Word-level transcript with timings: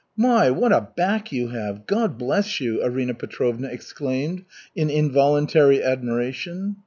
"My, 0.17 0.49
what 0.49 0.71
a 0.73 0.87
back 0.97 1.31
you 1.31 1.49
have! 1.49 1.85
God 1.85 2.17
bless 2.17 2.59
you!" 2.59 2.81
Arina 2.83 3.13
Petrovna 3.13 3.67
exclaimed, 3.67 4.45
in 4.75 4.89
involuntary 4.89 5.83
admiration. 5.83 6.77